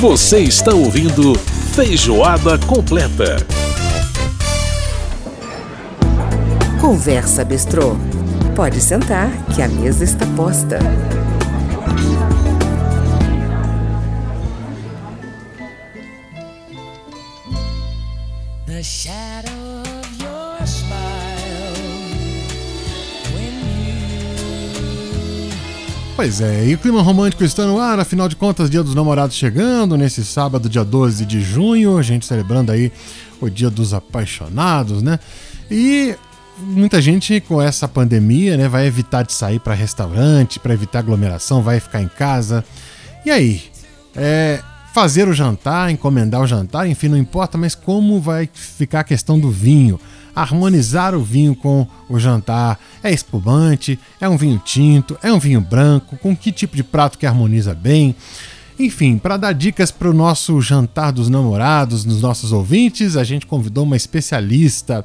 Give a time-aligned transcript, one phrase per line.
[0.00, 1.34] Você está ouvindo
[1.74, 3.36] Feijoada Completa.
[6.80, 7.96] Conversa Bistrô.
[8.54, 10.78] Pode sentar que a mesa está posta.
[18.66, 19.27] The shadow
[26.18, 29.36] Pois é, e o clima romântico está no ar, afinal de contas, Dia dos Namorados
[29.36, 32.90] chegando, nesse sábado, dia 12 de junho, a gente celebrando aí
[33.40, 35.20] o Dia dos Apaixonados, né?
[35.70, 36.16] E
[36.58, 41.62] muita gente com essa pandemia, né, vai evitar de sair para restaurante, para evitar aglomeração,
[41.62, 42.64] vai ficar em casa.
[43.24, 43.62] E aí?
[44.16, 44.60] É,
[44.92, 49.38] fazer o jantar, encomendar o jantar, enfim, não importa, mas como vai ficar a questão
[49.38, 50.00] do vinho?
[50.34, 52.78] Harmonizar o vinho com o jantar.
[53.02, 53.98] É espumante?
[54.20, 55.18] É um vinho tinto?
[55.22, 56.16] É um vinho branco?
[56.16, 58.14] Com que tipo de prato que harmoniza bem?
[58.78, 63.44] Enfim, para dar dicas para o nosso jantar dos namorados, nos nossos ouvintes, a gente
[63.44, 65.04] convidou uma especialista.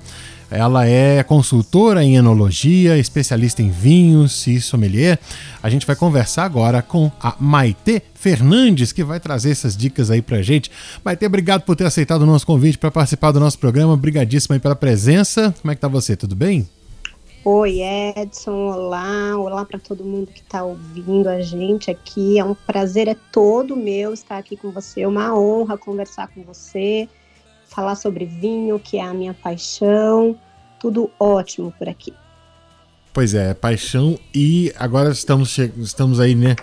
[0.52, 5.18] Ela é consultora em enologia, especialista em vinhos e sommelier.
[5.64, 10.22] A gente vai conversar agora com a Maite Fernandes, que vai trazer essas dicas aí
[10.22, 10.70] pra gente.
[11.04, 13.94] Maite, obrigado por ter aceitado o nosso convite para participar do nosso programa.
[13.94, 15.56] Obrigadíssimo aí pela presença.
[15.60, 16.16] Como é que tá você?
[16.16, 16.68] Tudo bem?
[17.46, 22.40] Oi, Edson, olá, olá para todo mundo que está ouvindo a gente aqui.
[22.40, 25.02] É um prazer, é todo meu estar aqui com você.
[25.02, 27.06] É uma honra conversar com você,
[27.68, 30.40] falar sobre vinho, que é a minha paixão.
[30.80, 32.14] Tudo ótimo por aqui.
[33.12, 36.56] Pois é, paixão e agora estamos, estamos aí, né,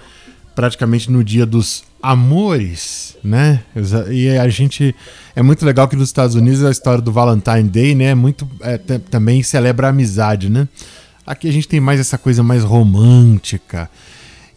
[0.60, 3.62] praticamente no dia dos amores, né?
[4.10, 4.94] E a gente
[5.34, 8.46] é muito legal que nos Estados Unidos a história do Valentine Day, né, é muito
[8.60, 10.68] é, também celebra a amizade, né?
[11.26, 13.88] Aqui a gente tem mais essa coisa mais romântica.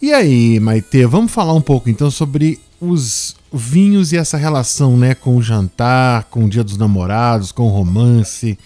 [0.01, 5.15] E aí, Maite, vamos falar um pouco então sobre os vinhos e essa relação, né,
[5.15, 8.59] com o jantar, com o Dia dos Namorados, com o romance.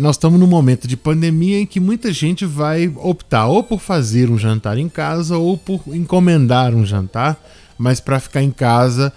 [0.00, 4.30] Nós estamos num momento de pandemia em que muita gente vai optar ou por fazer
[4.30, 7.40] um jantar em casa ou por encomendar um jantar,
[7.78, 9.12] mas para ficar em casa,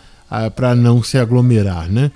[0.56, 2.12] para não se aglomerar, né?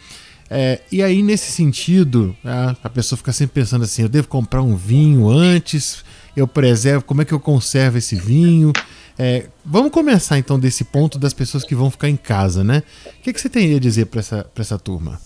[0.50, 2.36] É, e aí, nesse sentido,
[2.84, 6.04] a, pessoa fica sempre pensando assim: eu devo comprar um vinho antes,
[6.36, 8.72] eu preservo, como é que eu conservo esse vinho?
[9.20, 12.84] É, vamos começar então desse ponto das pessoas que vão ficar em casa, né?
[13.06, 15.20] O que, que você tem a dizer para essa, essa turma?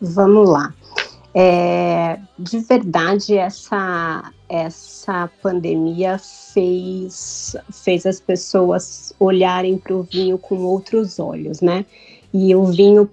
[0.00, 0.72] Vamos lá.
[1.38, 10.56] É, de verdade, essa, essa pandemia fez, fez as pessoas olharem para o vinho com
[10.64, 11.84] outros olhos, né?
[12.32, 13.10] E o vinho,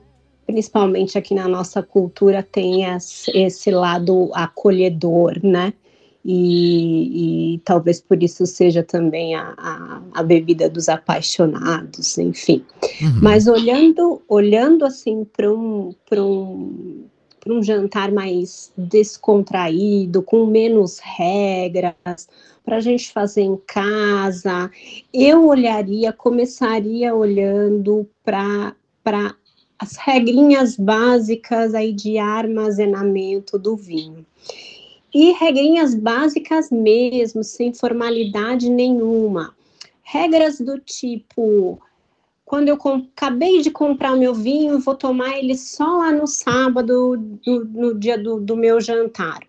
[0.48, 5.74] principalmente aqui na nossa cultura, tem esse, esse lado acolhedor, né?
[6.24, 12.64] E, e, talvez por isso seja também a, a, a bebida dos apaixonados, enfim.
[13.02, 13.20] Uhum.
[13.22, 17.04] Mas olhando, olhando assim para um, um,
[17.48, 22.28] um jantar mais descontraído, com menos regras,
[22.64, 24.72] para a gente fazer em casa,
[25.14, 28.74] eu olharia, começaria olhando para
[29.78, 34.26] as regrinhas básicas aí de armazenamento do vinho.
[35.14, 39.54] E regrinhas básicas mesmo, sem formalidade nenhuma.
[40.02, 41.80] Regras do tipo:
[42.54, 42.78] quando eu
[43.16, 47.96] acabei de comprar o meu vinho, vou tomar ele só lá no sábado, do, no
[47.96, 49.40] dia do, do meu jantar.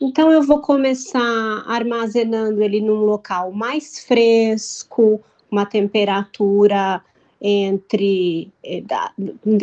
[0.00, 1.20] Então, eu vou começar
[1.66, 7.04] armazenando ele num local mais fresco, uma temperatura
[7.42, 8.50] entre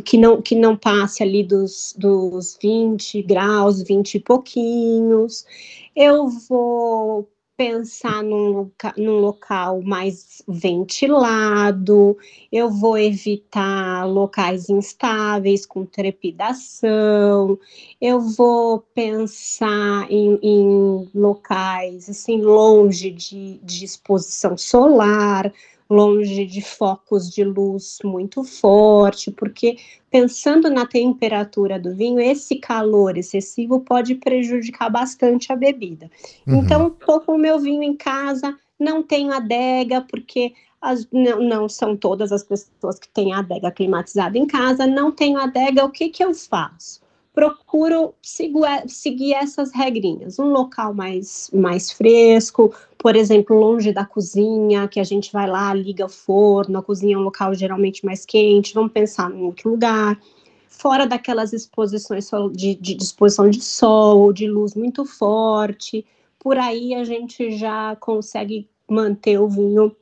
[0.05, 5.47] que não, que não passe ali dos, dos 20 graus, 20 e pouquinhos.
[5.95, 7.27] Eu vou
[7.57, 12.16] pensar num, loca, num local mais ventilado,
[12.51, 17.57] eu vou evitar locais instáveis com trepidação,
[18.00, 25.51] eu vou pensar em, em locais assim longe de, de exposição solar,
[25.89, 29.78] longe de focos de luz muito forte, porque
[30.11, 36.09] pensando na temperatura do vinho, esse calor excessivo pode prejudicar bastante a bebida.
[36.45, 36.57] Uhum.
[36.57, 41.69] Então, estou com o meu vinho em casa, não tenho adega, porque as, não, não,
[41.69, 46.09] são todas as pessoas que têm adega climatizada em casa, não tenho adega, o que,
[46.09, 47.01] que eu faço?
[47.37, 50.39] Procuro seguir essas regrinhas.
[50.39, 55.72] Um local mais, mais fresco, por exemplo, longe da cozinha, que a gente vai lá,
[55.72, 59.69] liga o forno, a cozinha é um local geralmente mais quente, vamos pensar em outro
[59.69, 60.19] lugar.
[60.67, 66.03] Fora daquelas exposições de, de, de exposição de sol, de luz muito forte,
[66.40, 69.95] por aí a gente já consegue manter o vinho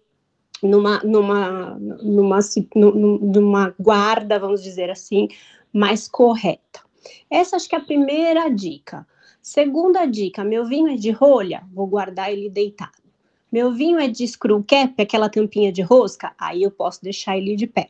[0.63, 2.39] numa, numa, numa,
[2.73, 5.27] numa guarda, vamos dizer assim,
[5.73, 6.84] mais correta.
[7.29, 9.05] Essa acho que é a primeira dica.
[9.41, 13.05] Segunda dica, meu vinho é de rolha, vou guardar ele deitado.
[13.51, 17.55] Meu vinho é de screw cap, aquela tampinha de rosca, aí eu posso deixar ele
[17.55, 17.89] de pé.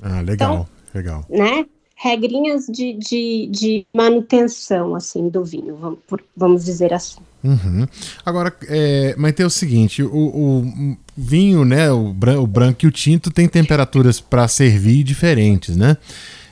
[0.00, 1.26] Ah, legal, então, legal.
[1.28, 1.66] Né?
[1.94, 5.98] Regrinhas de, de, de, manutenção, assim, do vinho, vamos,
[6.36, 7.20] vamos dizer assim.
[7.44, 7.86] Uhum.
[8.24, 12.88] Agora, é, mas tem o seguinte, o, o vinho, né, o, bran o branco e
[12.88, 15.96] o tinto tem temperaturas para servir diferentes, né?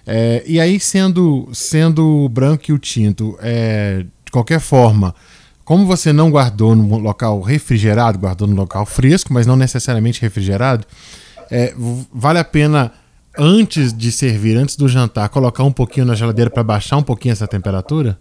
[0.06, 5.14] É, e aí, sendo, sendo o branco e o tinto, é, de qualquer forma,
[5.64, 10.84] como você não guardou no local refrigerado, guardou no local fresco, mas não necessariamente refrigerado,
[11.50, 11.74] é,
[12.12, 12.92] vale a pena,
[13.38, 17.32] antes de servir, antes do jantar, colocar um pouquinho na geladeira para baixar um pouquinho
[17.32, 18.18] essa temperatura?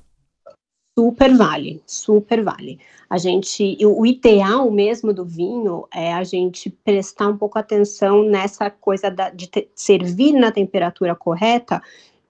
[0.97, 2.79] Super vale, super vale.
[3.09, 8.69] A gente, o ideal mesmo do vinho é a gente prestar um pouco atenção nessa
[8.69, 11.81] coisa da, de te, servir na temperatura correta,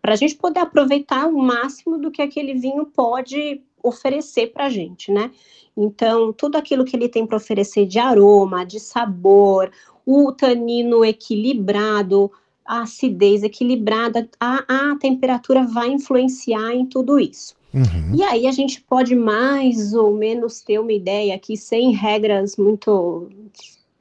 [0.01, 4.69] para a gente poder aproveitar o máximo do que aquele vinho pode oferecer para a
[4.69, 5.31] gente, né?
[5.75, 9.71] Então, tudo aquilo que ele tem para oferecer de aroma, de sabor,
[10.05, 12.31] o tanino equilibrado,
[12.65, 17.58] a acidez equilibrada, a, a temperatura vai influenciar em tudo isso.
[17.73, 18.15] Uhum.
[18.15, 23.29] E aí a gente pode mais ou menos ter uma ideia aqui, sem regras muito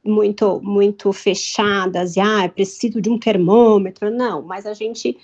[0.05, 5.19] muito muito fechadas, e ah, preciso de um termômetro, não, mas a gente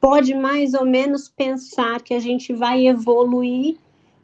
[0.00, 3.76] pode mais ou menos pensar que a gente vai evoluir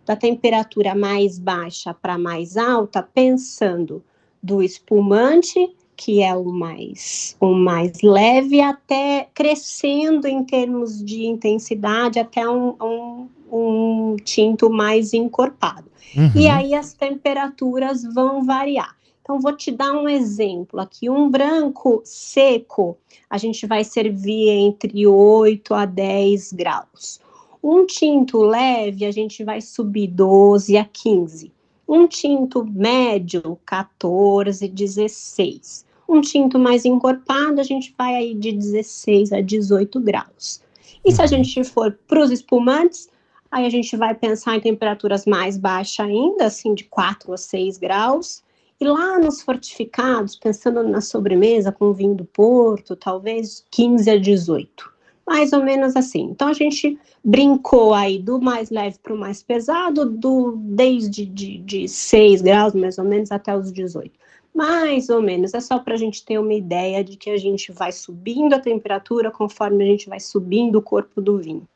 [0.04, 4.02] da temperatura mais baixa para mais alta, pensando
[4.42, 12.18] do espumante que é o mais, o mais leve, até crescendo em termos de intensidade,
[12.18, 15.90] até um, um, um tinto mais encorpado.
[16.16, 16.32] Uhum.
[16.34, 18.96] E aí as temperaturas vão variar.
[19.22, 21.08] Então, vou te dar um exemplo aqui.
[21.08, 22.98] Um branco seco,
[23.28, 27.20] a gente vai servir entre 8 a 10 graus.
[27.62, 31.52] Um tinto leve, a gente vai subir 12 a 15.
[31.86, 35.86] Um tinto médio, 14, 16.
[36.08, 40.60] Um tinto mais encorpado, a gente vai aí de 16 a 18 graus.
[41.04, 41.28] E se a uhum.
[41.28, 43.08] gente for para os espumantes,
[43.50, 47.78] aí a gente vai pensar em temperaturas mais baixas ainda, assim, de 4 a 6
[47.78, 48.42] graus.
[48.80, 54.90] E lá nos fortificados, pensando na sobremesa com vinho do Porto, talvez 15 a 18.
[55.26, 56.22] Mais ou menos assim.
[56.22, 61.58] Então a gente brincou aí do mais leve para o mais pesado, do desde de,
[61.58, 64.18] de 6 graus mais ou menos até os 18.
[64.54, 67.70] Mais ou menos, é só para a gente ter uma ideia de que a gente
[67.70, 71.68] vai subindo a temperatura conforme a gente vai subindo o corpo do vinho.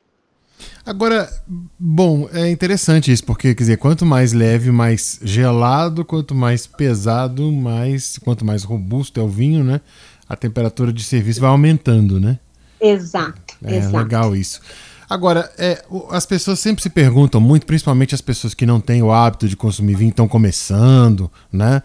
[0.87, 1.31] Agora,
[1.79, 7.51] bom, é interessante isso, porque, quer dizer, quanto mais leve, mais gelado, quanto mais pesado,
[7.51, 9.81] mais, quanto mais robusto é o vinho, né?
[10.29, 12.39] A temperatura de serviço vai aumentando, né?
[12.81, 13.97] Exato, é, exato.
[13.97, 14.61] legal isso.
[15.09, 19.13] Agora, é, as pessoas sempre se perguntam muito, principalmente as pessoas que não têm o
[19.13, 21.83] hábito de consumir vinho, estão começando, né?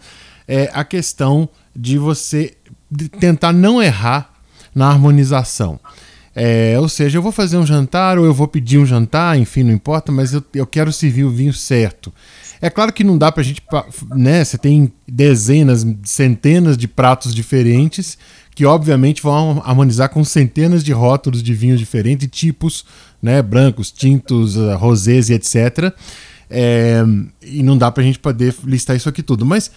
[0.50, 2.56] é a questão de você
[3.20, 4.32] tentar não errar
[4.74, 5.78] na harmonização.
[6.42, 9.62] É, ou seja, eu vou fazer um jantar ou eu vou pedir um jantar, enfim,
[9.62, 12.10] não importa, mas eu, eu quero servir o vinho certo.
[12.62, 13.60] É claro que não dá pra gente,
[14.16, 14.42] né?
[14.42, 18.16] Você tem dezenas, centenas de pratos diferentes
[18.54, 22.86] que obviamente vão harmonizar com centenas de rótulos de vinhos diferentes, tipos,
[23.20, 23.42] né?
[23.42, 25.94] Brancos, tintos, rosés e etc.
[26.48, 27.04] É,
[27.42, 29.44] e não dá pra gente poder listar isso aqui tudo.
[29.44, 29.70] Mas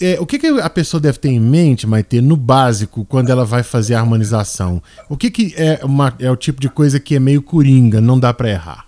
[0.00, 3.44] é, o que, que, a pessoa deve ter em mente, Maite, no básico, quando ela
[3.44, 4.82] vai fazer a harmonização?
[5.08, 8.18] O que, que é, uma, é o tipo de coisa que é meio coringa, não
[8.18, 8.84] dá para errar?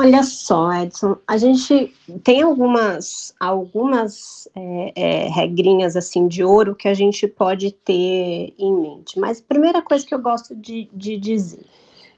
[0.00, 6.86] Olha só, Edson, a gente tem algumas, algumas é, é, regrinhas assim de ouro que
[6.86, 9.18] a gente pode ter em mente.
[9.18, 11.66] Mas a primeira coisa que eu gosto de, de dizer,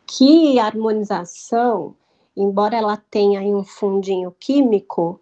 [0.07, 1.95] que a harmonização,
[2.37, 5.19] embora ela tenha um fundinho químico,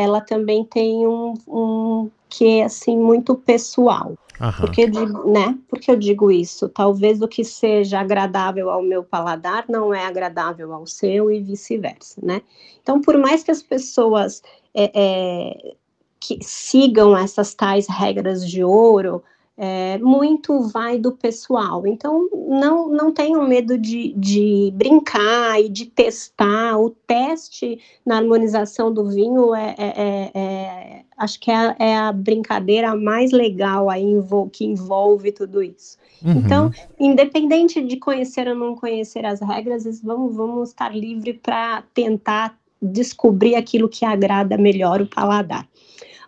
[0.00, 4.14] ela também tem um, um que assim muito pessoal.
[4.40, 4.52] Uhum.
[4.58, 5.58] Porque, né?
[5.68, 6.70] Porque eu digo isso?
[6.70, 12.18] Talvez o que seja agradável ao meu paladar não é agradável ao seu e vice-versa,
[12.22, 12.40] né?
[12.82, 14.42] Então, por mais que as pessoas
[14.74, 15.74] é, é,
[16.18, 19.22] que sigam essas tais regras de ouro,
[19.62, 21.86] é, muito vai do pessoal.
[21.86, 26.78] Então, não, não tenham medo de, de brincar e de testar.
[26.78, 32.10] O teste na harmonização do vinho é, é, é, é acho que é, é, a
[32.10, 34.06] brincadeira mais legal aí
[34.50, 35.98] que envolve tudo isso.
[36.24, 36.38] Uhum.
[36.38, 42.58] Então, independente de conhecer ou não conhecer as regras, vamos, vamos estar livre para tentar
[42.80, 45.68] descobrir aquilo que agrada melhor o paladar.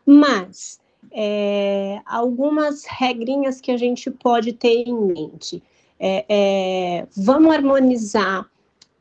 [0.05, 0.82] Mas
[1.14, 5.62] é, algumas regrinhas que a gente pode ter em mente.
[5.99, 8.47] É, é, vamos harmonizar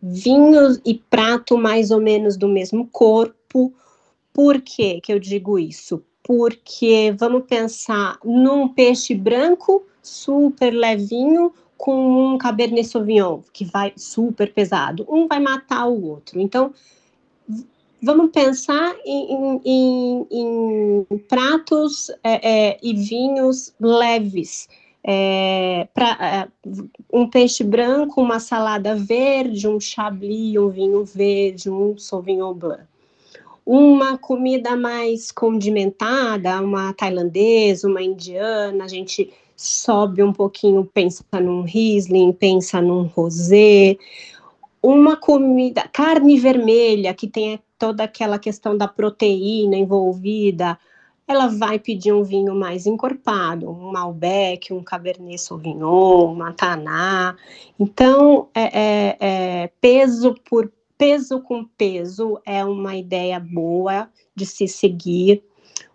[0.01, 3.73] vinho e prato mais ou menos do mesmo corpo.
[4.33, 6.03] Por que que eu digo isso?
[6.23, 14.53] Porque vamos pensar num peixe branco super levinho com um Cabernet Sauvignon que vai super
[14.53, 15.05] pesado.
[15.09, 16.39] Um vai matar o outro.
[16.39, 16.73] Então,
[18.01, 24.67] vamos pensar em, em, em pratos é, é, e vinhos leves.
[25.03, 26.47] É, pra, é,
[27.11, 32.83] um peixe branco, uma salada verde, um chablis, um vinho verde, um sauvignon blanc.
[33.65, 41.61] Uma comida mais condimentada, uma tailandesa, uma indiana, a gente sobe um pouquinho, pensa num
[41.61, 43.97] Riesling, pensa num rosé.
[44.81, 50.77] Uma comida, carne vermelha, que tem toda aquela questão da proteína envolvida,
[51.27, 57.35] ela vai pedir um vinho mais encorpado, um Malbec, um Cabernet Sauvignon, um Mataná.
[57.79, 64.67] Então, é, é, é, peso por peso com peso é uma ideia boa de se
[64.67, 65.43] seguir.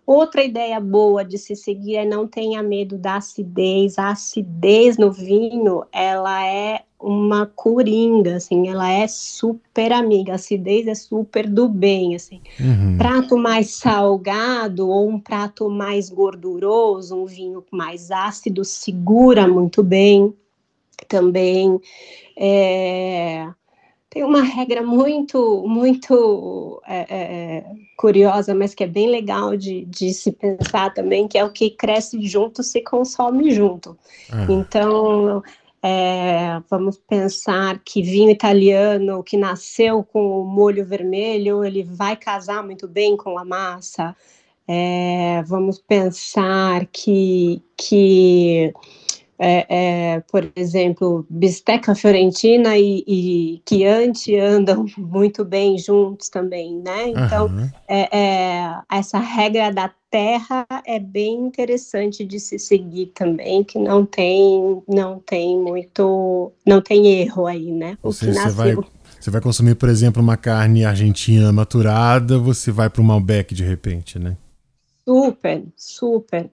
[0.07, 3.99] Outra ideia boa de se seguir é não tenha medo da acidez.
[3.99, 10.87] A acidez no vinho, ela é uma coringa, assim, ela é super amiga, a acidez
[10.87, 12.41] é super do bem, assim.
[12.57, 12.97] Uhum.
[12.97, 20.33] Prato mais salgado ou um prato mais gorduroso, um vinho mais ácido, segura muito bem
[21.09, 21.79] também.
[22.37, 23.45] É,
[24.09, 27.65] tem uma regra muito, muito é, é,
[27.97, 31.69] curiosa, mas que é bem legal de, de, se pensar também, que é o que
[31.69, 33.97] cresce junto se consome junto.
[34.31, 34.47] Ah.
[34.49, 35.43] Então,
[35.83, 42.63] é, vamos pensar que vinho italiano que nasceu com o molho vermelho, ele vai casar
[42.63, 44.15] muito bem com a massa.
[44.67, 48.73] É, vamos pensar que, que
[49.39, 57.09] é, é, por exemplo, bisteca fiorentina e, e Chianti andam muito bem juntos também, né?
[57.09, 57.69] Então, uhum.
[57.87, 64.81] é, essa regra da terra é bem interessante de se seguir também, que não tem,
[64.87, 67.97] não tem muito, não tem erro aí, né?
[68.01, 68.75] Ou seja, você vai,
[69.19, 73.63] você vai consumir, por exemplo, uma carne argentina maturada, você vai para o Malbec de
[73.63, 74.35] repente, né?
[75.05, 76.49] Super, super.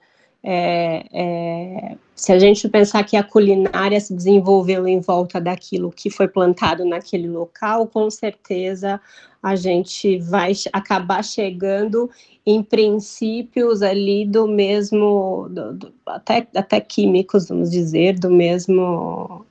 [0.46, 6.10] É, é, se a gente pensar que a culinária se desenvolveu em volta daquilo que
[6.10, 9.00] foi plantado naquele local, com certeza
[9.42, 12.10] a gente vai acabar chegando
[12.46, 19.44] em princípios ali do mesmo, do, do, até, até químicos, vamos dizer, do mesmo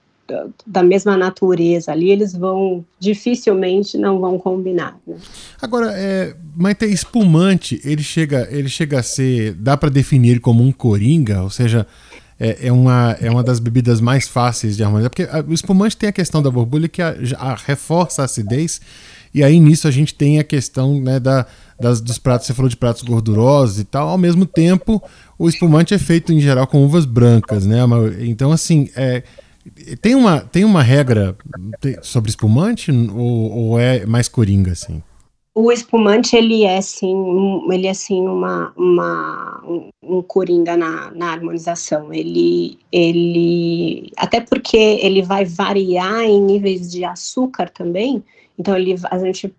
[0.66, 4.98] da mesma natureza ali, eles vão dificilmente não vão combinar.
[5.06, 5.16] Né?
[5.62, 10.64] Agora, é, mas ter espumante, ele chega, ele chega a ser, dá para definir como
[10.64, 11.86] um coringa, ou seja,
[12.40, 15.96] é, é, uma, é uma das bebidas mais fáceis de harmonizar, porque a, o espumante
[15.96, 18.82] tem a questão da borbulha que a, a, reforça a acidez,
[19.34, 21.46] e aí nisso a gente tem a questão né, da,
[21.80, 25.02] das, dos pratos, você falou de pratos gordurosos e tal, ao mesmo tempo
[25.38, 27.80] o espumante é feito em geral com uvas brancas, né?
[28.22, 29.24] Então, assim, é,
[30.02, 31.36] tem uma, tem uma regra
[32.02, 35.02] sobre espumante ou, ou é mais coringa, assim?
[35.56, 37.16] O espumante, ele é sim,
[37.72, 42.12] ele é sim uma, uma, um, um coringa na, na harmonização.
[42.12, 48.24] Ele, ele, até porque ele vai variar em níveis de açúcar também,
[48.58, 49.54] então ele, a gente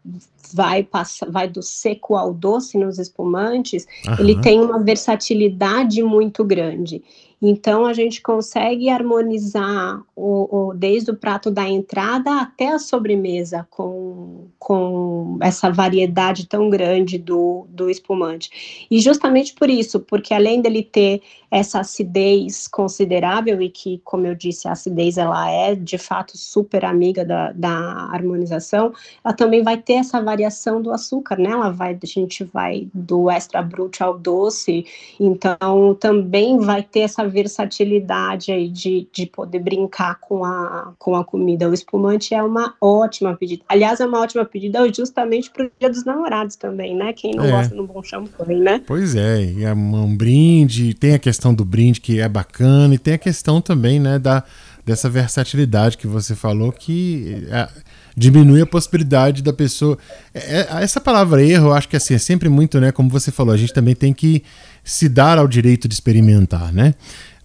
[0.53, 4.17] vai passa, vai do seco ao doce nos espumantes, Aham.
[4.21, 7.03] ele tem uma versatilidade muito grande.
[7.47, 13.67] Então, a gente consegue harmonizar o, o, desde o prato da entrada até a sobremesa
[13.69, 18.87] com, com essa variedade tão grande do, do espumante.
[18.91, 21.21] E justamente por isso, porque além dele ter
[21.51, 26.85] essa acidez considerável, e que, como eu disse, a acidez ela é de fato super
[26.85, 27.71] amiga da, da
[28.11, 31.51] harmonização, ela também vai ter essa variação do açúcar, né?
[31.51, 34.85] Ela vai, a gente vai do extra brut ao doce,
[35.21, 41.25] então também vai ter essa versatilidade aí de, de poder brincar com a, com a
[41.25, 41.69] comida.
[41.69, 43.65] O espumante é uma ótima pedida.
[43.69, 47.13] Aliás, é uma ótima pedida justamente para o Dia dos Namorados também, né?
[47.13, 47.51] Quem não é.
[47.51, 48.81] gosta de um bom champanhe, né?
[48.87, 52.99] Pois é, e é um brinde, tem a questão do brinde que é bacana, e
[52.99, 54.45] tem a questão também, né, da,
[54.87, 57.47] dessa versatilidade que você falou que.
[57.51, 57.69] É,
[58.17, 59.99] diminui a possibilidade da pessoa.
[60.33, 62.93] É, é, essa palavra erro, eu acho que assim, é sempre muito, né?
[62.93, 64.43] Como você falou, a gente também tem que
[64.83, 66.95] se dar ao direito de experimentar, né?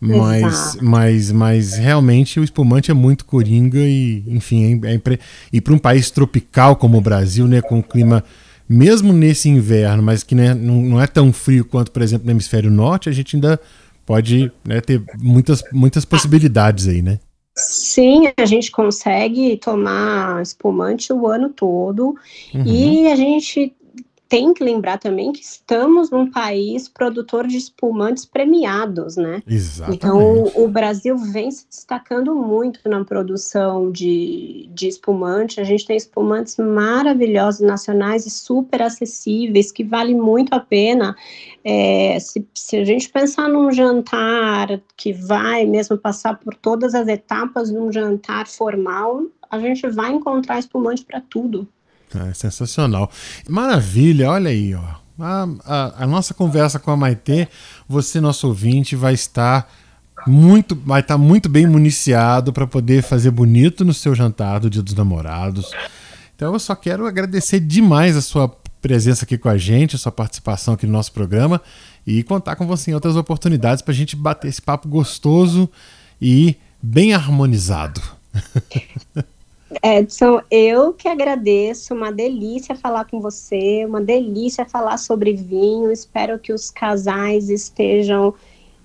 [0.01, 5.19] Mas, mas, mas realmente o espumante é muito coringa e, enfim, é, é
[5.51, 8.23] e para um país tropical como o Brasil, né, com um clima
[8.67, 12.25] mesmo nesse inverno, mas que não é, não, não é tão frio quanto, por exemplo,
[12.25, 13.59] no hemisfério norte, a gente ainda
[14.05, 17.19] pode né, ter muitas, muitas possibilidades aí, né?
[17.59, 22.15] Sim, a gente consegue tomar espumante o ano todo
[22.53, 22.63] Uhum.
[22.65, 23.73] e a gente
[24.29, 29.41] tem que lembrar também que estamos num país produtor de espumantes premiados, né?
[29.48, 29.98] Exatamente.
[29.98, 35.59] Então, o Brasil vem se destacando muito na produção de, de espumante.
[35.59, 41.15] A gente tem espumantes maravilhosos, nacionais e super acessíveis, que vale muito a pena.
[41.63, 47.07] É, se, se a gente pensar num jantar que vai mesmo passar por todas as
[47.07, 51.67] etapas de um jantar formal, a gente vai encontrar espumante para tudo.
[52.29, 53.11] É sensacional.
[53.47, 54.83] Maravilha, olha aí, ó.
[55.21, 57.47] A, a- a nossa conversa com a Maitê,
[57.87, 59.69] você, nosso ouvinte, vai estar
[60.27, 64.81] muito, vai estar muito bem municiado para poder fazer bonito no seu jantar do Dia
[64.81, 65.71] dos Namorados.
[66.35, 68.47] Então eu só quero agradecer demais a sua
[68.81, 71.61] presença aqui com a gente, a sua participação aqui no nosso programa
[72.07, 75.69] e contar com você em outras oportunidades para a gente bater esse papo gostoso
[76.21, 78.01] e bem harmonizado.
[79.83, 85.91] Edson, eu que agradeço, uma delícia falar com você, uma delícia falar sobre vinho.
[85.91, 88.33] Espero que os casais estejam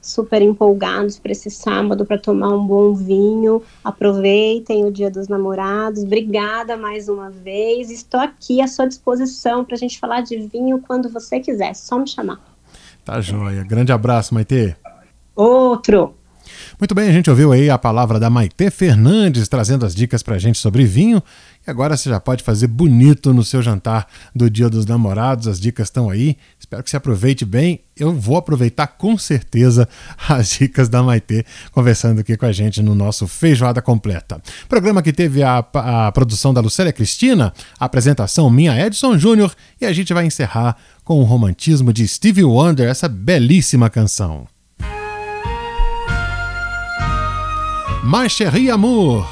[0.04, 3.62] super empolgados para esse sábado para tomar um bom vinho.
[3.82, 6.02] Aproveitem o Dia dos Namorados.
[6.02, 7.90] Obrigada mais uma vez.
[7.90, 11.74] Estou aqui à sua disposição para a gente falar de vinho quando você quiser.
[11.74, 12.38] Só me chamar.
[13.02, 13.64] Tá joia.
[13.64, 14.76] Grande abraço, Maitê.
[15.34, 16.14] Outro.
[16.78, 20.38] Muito bem, a gente ouviu aí a palavra da Maitê Fernandes trazendo as dicas pra
[20.38, 21.22] gente sobre vinho.
[21.66, 25.46] E agora você já pode fazer bonito no seu jantar do Dia dos Namorados.
[25.46, 26.36] As dicas estão aí.
[26.58, 27.80] Espero que você aproveite bem.
[27.96, 29.88] Eu vou aproveitar com certeza
[30.28, 34.42] as dicas da Maitê conversando aqui com a gente no nosso Feijoada Completa.
[34.68, 39.86] Programa que teve a, a produção da Lucélia Cristina, a apresentação minha Edson Júnior e
[39.86, 44.53] a gente vai encerrar com o romantismo de Stevie Wonder, essa belíssima canção.
[48.04, 49.26] Ma Chérie Amour,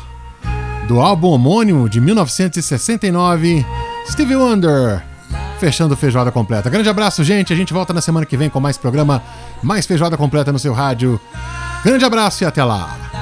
[0.89, 3.67] do álbum homônimo de 1969,
[4.11, 5.03] Stevie Wonder,
[5.61, 6.71] fechando Feijoada Completa.
[6.71, 7.53] Grande abraço, gente.
[7.53, 9.23] A gente volta na semana que vem com mais programa,
[9.63, 11.21] mais Feijoada Completa no seu rádio.
[11.85, 13.22] Grande abraço e até lá.